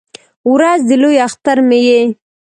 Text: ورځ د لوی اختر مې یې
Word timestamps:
ورځ 0.53 0.79
د 0.89 0.91
لوی 1.01 1.15
اختر 1.27 1.57
مې 1.67 1.79
یې 1.87 2.01